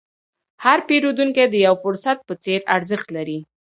هر 0.63 0.79
پیرودونکی 0.87 1.45
د 1.49 1.55
یو 1.65 1.75
فرصت 1.83 2.17
په 2.27 2.33
څېر 2.43 2.59
ارزښت 2.75 3.07
لري. 3.17 3.39